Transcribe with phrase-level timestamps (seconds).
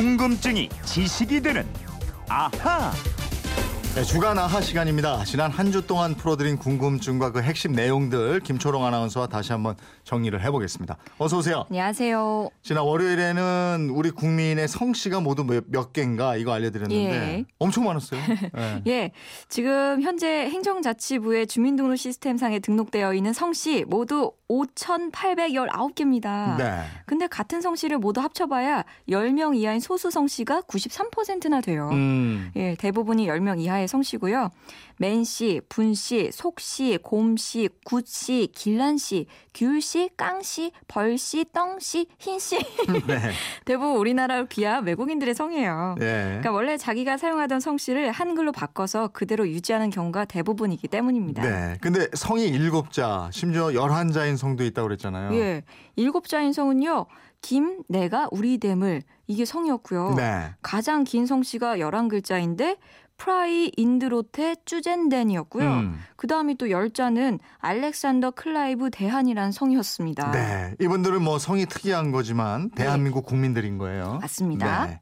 [0.00, 1.64] 궁금증이 지식이 되는
[2.28, 2.92] 아하.
[3.94, 5.24] 네, 주간 아하 시간입니다.
[5.24, 9.74] 지난 한 주 동안 풀어드린 궁금증과 그 핵심 내용들 김초롱 아나운서와 다시 한번
[10.04, 10.98] 정리를 해보겠습니다.
[11.16, 11.64] 어서 오세요.
[11.70, 12.50] 안녕하세요.
[12.62, 17.44] 지난 월요일에는 우리 국민의 성씨가 모두 몇, 몇 개인가 이거 알려드렸는데 예.
[17.58, 18.20] 엄청 많았어요.
[18.54, 18.82] 네.
[18.86, 19.12] 예,
[19.48, 26.56] 지금 현재 행정자치부의 주민등록 시스템상에 등록되어 있는 성씨 모두 5,819개입니다.
[26.56, 26.82] 네.
[27.04, 31.90] 근데 같은 성씨를 모두 합쳐봐야 10명 이하인 소수 성씨가 93%나 돼요.
[31.92, 32.50] 음.
[32.56, 34.50] 예, 대부분이 10명 이하의 성씨고요.
[34.98, 42.58] 맨씨, 분씨, 속씨, 곰씨, 굿씨, 길란씨, 귤씨, 깡씨, 벌씨, 떵씨, 흰씨.
[43.06, 43.32] 네.
[43.66, 45.96] 대부분 우리나라로 귀한 외국인들의 성이에요.
[46.00, 46.04] 예.
[46.04, 51.42] 그러니까 원래 자기가 사용하던 성씨를 한글로 바꿔서 그대로 유지하는 경우가 대부분이기 때문입니다.
[51.42, 51.76] 네.
[51.80, 55.34] 근데 성이 일곱 자, 심지어 열한 자인 성도 있다고 그랬잖아요.
[55.34, 55.62] 예.
[55.96, 57.06] 일곱 자인 성은요.
[57.40, 60.14] 김, 내가, 우리 됨을 이게 성이었고요.
[60.16, 60.54] 네.
[60.62, 62.78] 가장 긴 성씨가 11글자인데
[63.16, 65.68] 프라이 인드로테 쭈젠덴이었고요.
[65.68, 65.98] 음.
[66.16, 70.30] 그 다음이 또 열자는 알렉산더 클라이브 대한이라는 성이었습니다.
[70.32, 70.74] 네.
[70.80, 74.12] 이분들은 뭐 성이 특이한 거지만 대한민국 국민들인 거예요.
[74.14, 74.18] 네.
[74.20, 74.86] 맞습니다.
[74.86, 75.00] 네.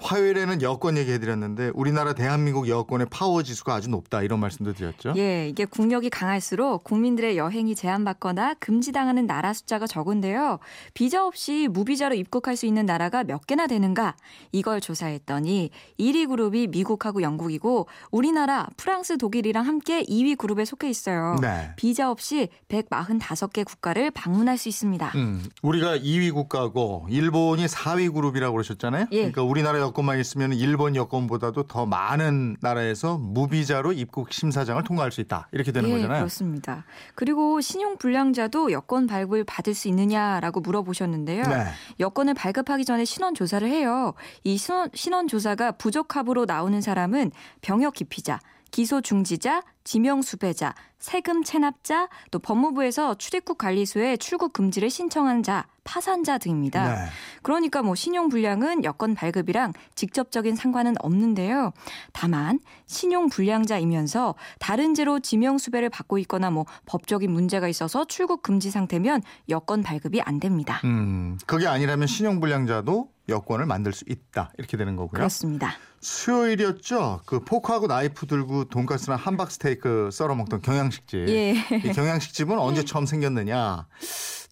[0.00, 5.14] 화요일에는 여권 얘기해드렸는데 우리나라 대한민국 여권의 파워 지수가 아주 높다 이런 말씀도 드렸죠.
[5.16, 10.60] 예, 이게 국력이 강할수록 국민들의 여행이 제한받거나 금지당하는 나라 숫자가 적은데요.
[10.94, 14.14] 비자 없이 무비자로 입국할 수 있는 나라가 몇 개나 되는가?
[14.52, 21.36] 이걸 조사했더니 1위 그룹이 미국하고 영국이고 우리나라, 프랑스, 독일이랑 함께 2위 그룹에 속해 있어요.
[21.40, 21.72] 네.
[21.76, 25.12] 비자 없이 145개 국가를 방문할 수 있습니다.
[25.16, 29.06] 음, 우리가 2위 국가고 일본이 4위 그룹이라고 그러셨잖아요.
[29.10, 29.16] 예.
[29.16, 35.48] 그러니까 우리나라 여권만 있으면 일본 여권보다도 더 많은 나라에서 무비자로 입국 심사장을 통과할 수 있다.
[35.52, 36.20] 이렇게 되는 예, 거잖아요.
[36.20, 36.84] 그렇습니다.
[37.14, 41.42] 그리고 신용 불량자도 여권 발급을 받을 수 있느냐라고 물어보셨는데요.
[41.42, 41.64] 네.
[42.00, 44.14] 여권을 발급하기 전에 신원 조사를 해요.
[44.44, 48.38] 이 신원, 신원 조사가 부적합으로 나오는 사람은 병역 기피자,
[48.70, 56.36] 기소 중지자, 지명 수배자, 세금 체납자, 또 법무부에서 출입국 관리소에 출국 금지를 신청한 자, 파산자
[56.38, 56.96] 등입니다.
[56.96, 57.10] 네.
[57.42, 61.72] 그러니까 뭐 신용 불량은 여권 발급이랑 직접적인 상관은 없는데요.
[62.12, 68.70] 다만 신용 불량자이면서 다른 죄로 지명 수배를 받고 있거나 뭐 법적인 문제가 있어서 출국 금지
[68.70, 70.80] 상태면 여권 발급이 안 됩니다.
[70.84, 74.52] 음, 그게 아니라면 신용 불량자도 여권을 만들 수 있다.
[74.58, 75.18] 이렇게 되는 거고요.
[75.18, 75.74] 그렇습니다.
[76.00, 77.20] 수요일이었죠.
[77.26, 81.28] 그 포크하고 나이프 들고 돈가스나 함박 스테이크 썰어 먹던 경양식집.
[81.28, 81.54] 예.
[81.84, 83.86] 이 경양식집은 언제 처음 생겼느냐?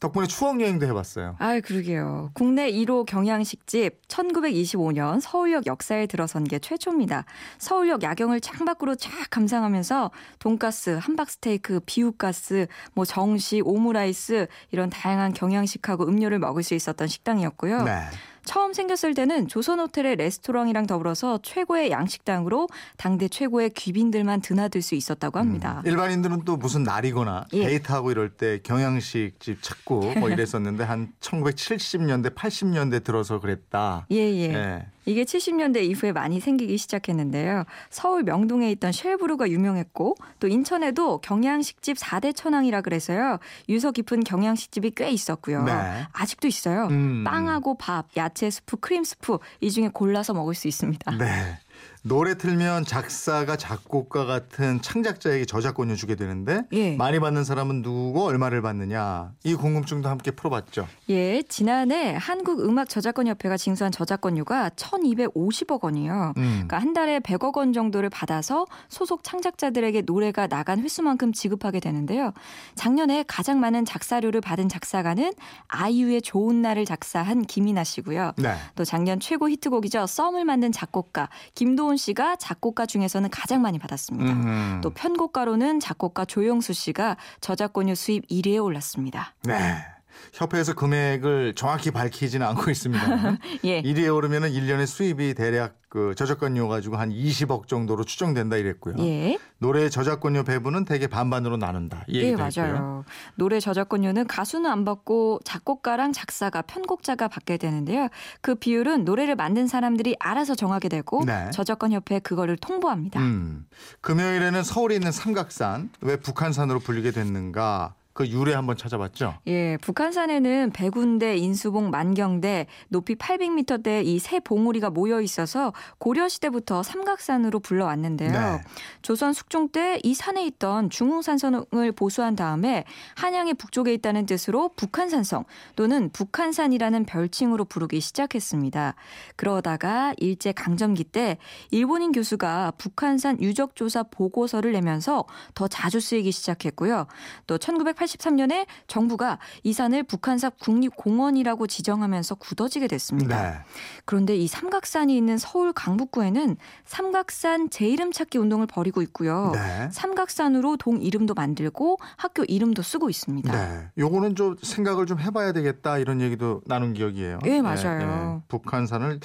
[0.00, 1.37] 덕분에 추억 여행도 해봤어요.
[1.38, 2.31] 아, 그러게요.
[2.34, 7.25] 국내 1호 경양식집 1925년 서울역 역사에 들어선 게 최초입니다.
[7.58, 16.41] 서울역 야경을 창밖으로 쫙 감상하면서 돈가스, 함박스테이크, 비후가스, 뭐 정식, 오므라이스 이런 다양한 경양식하고 음료를
[16.41, 17.84] 먹을 수 있었던 식당이었고요.
[17.84, 18.03] 네.
[18.46, 25.38] 처음 생겼을 때는 조선 호텔의 레스토랑이랑 더불어서 최고의 양식당으로 당대 최고의 귀빈들만 드나들 수 있었다고
[25.38, 25.82] 합니다.
[25.84, 27.66] 일반인들은 또 무슨 날이거나 예.
[27.66, 34.06] 데이트하고 이럴 때 경양식집 찾고 뭐 이랬었는데 한 1970년대, 80년대 들어서 그랬다.
[34.10, 34.54] 예, 예.
[34.54, 34.86] 예.
[35.06, 37.65] 이게 70년대 이후에 많이 생기기 시작했는데요.
[37.91, 43.39] 서울 명동에 있던 쉘브루가 유명했고 또 인천에도 경양식집 4대 천왕이라 그래서요.
[43.69, 45.62] 유서 깊은 경양식집이 꽤 있었고요.
[45.62, 45.72] 네.
[46.12, 46.89] 아직도 있어요.
[46.91, 47.25] 음.
[47.25, 51.17] 빵하고 밥, 야채 스프, 크림 스프 이 중에 골라서 먹을 수 있습니다.
[51.19, 51.59] 네.
[52.06, 56.94] 노래 틀면 작사가 작곡가 같은 창작자에게 저작권료 주게 되는데 예.
[56.94, 60.87] 많이 받는 사람은 누구고 얼마를 받느냐 이 궁금증도 함께 풀어봤죠.
[61.11, 66.33] 예, 지난해 한국 음악 저작권 협회가 징수한 저작권료가 1,250억 원이에요.
[66.37, 66.43] 음.
[66.43, 72.33] 그러니까 한 달에 100억 원 정도를 받아서 소속 창작자들에게 노래가 나간 횟수만큼 지급하게 되는데요.
[72.77, 75.33] 작년에 가장 많은 작사료를 받은 작사가는
[75.67, 78.33] 아이유의 좋은 날을 작사한 김이나 씨고요.
[78.37, 78.55] 네.
[78.77, 80.06] 또 작년 최고 히트곡이죠.
[80.06, 84.32] 썸을 만든 작곡가 김도훈 씨가 작곡가 중에서는 가장 많이 받았습니다.
[84.32, 84.80] 음.
[84.82, 89.34] 또 편곡가로는 작곡가 조영수 씨가 저작권료 수입 1위에 올랐습니다.
[89.44, 89.95] 네.
[90.32, 93.05] 협회에서 금액을 정확히 밝히지는 않고 있습니다.
[93.64, 93.82] 예.
[93.82, 98.96] 1위에 오르면은 1년에 수입이 대략 그 저작권료 가지고 한 20억 정도로 추정된다 이랬고요.
[98.99, 99.38] 예.
[99.58, 102.05] 노래 저작권료 배분은 대개 반반으로 나눈다.
[102.08, 102.37] 이 예.
[102.37, 103.05] 맞아요.
[103.37, 108.08] 노래 저작권료는 가수는 안 받고 작곡가랑 작사가, 편곡자가 받게 되는데요.
[108.43, 111.50] 그 비율은 노래를 만든 사람들이 알아서 정하게 되고 네.
[111.50, 113.20] 저작권 협회에 그거를 통보합니다.
[113.20, 113.67] 음.
[114.02, 117.94] 금요일에는 서울에 있는 삼각산 왜 북한산으로 불리게 됐는가?
[118.16, 119.34] 그 유래 한번 찾아봤죠.
[119.46, 127.60] 예, 북한산에는 백운대, 인수봉, 만경대, 높이 800m대 이 세 봉우리가 모여 있어서 고려 시대부터 삼각산으로
[127.60, 128.32] 불러왔는데요.
[128.32, 128.60] 네.
[129.02, 132.84] 조선 숙종 때 이 산에 있던 중흥산성을 보수한 다음에
[133.16, 138.94] 한양의 북쪽에 있다는 뜻으로 북한산성 또는 북한산이라는 별칭으로 부르기 시작했습니다.
[139.36, 141.36] 그러다가 일제 강점기 때
[141.70, 145.24] 일본인 교수가 북한산 유적조사 보고서를 내면서
[145.54, 147.06] 더 자주 쓰이기 시작했고요.
[147.46, 147.58] 또
[148.06, 153.43] 1983년에 정부가 이 산을 북한산 국립공원이라고 지정하면서 굳어지게 됐습니다.
[153.43, 153.58] 네.
[154.05, 159.53] 그런데 이 삼각산이 있는 서울 강북구에는 삼각산 제 이름 찾기 운동을 벌이고 있고요.
[159.55, 159.88] 네.
[159.91, 163.53] 삼각산으로 동 이름도 만들고 학교 이름도 쓰고 있습니다.
[163.53, 163.88] 네.
[163.99, 167.38] 요거는 좀 생각을 좀 해봐야 되겠다 이런 얘기도 나눈 기억이에요.
[167.47, 168.43] 예, 맞아요.
[168.49, 169.20] 북한산을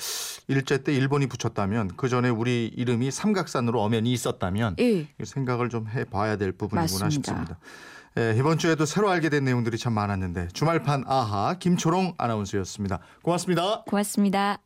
[0.47, 5.07] 일제 때 일본이 붙였다면 그 전에 우리 이름이 삼각산으로 엄연히 있었다면 예.
[5.23, 7.09] 생각을 좀 해봐야 될 부분이구나 맞습니다.
[7.09, 7.59] 싶습니다.
[8.17, 12.99] 예, 이번 주에도 새로 알게 된 내용들이 참 많았는데 주말판 아하 김초롱 아나운서였습니다.
[13.21, 13.83] 고맙습니다.
[13.87, 14.61] 고맙습니다.